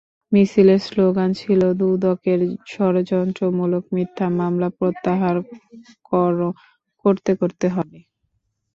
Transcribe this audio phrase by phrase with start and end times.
[0.31, 2.39] মিছিলের স্লোগান ছিল দুদকের
[2.67, 5.35] ষড়যন্ত্রমূলক মিথ্যা মামলা প্রত্যাহার
[6.09, 6.35] কর,
[7.05, 7.99] করতে করতে হবে।